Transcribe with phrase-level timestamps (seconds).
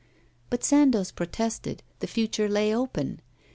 [0.49, 3.19] But Sandoz protested, the future lay open.